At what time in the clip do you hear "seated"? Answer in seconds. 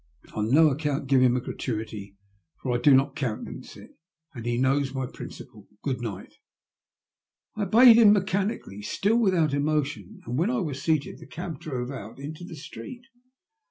10.73-11.19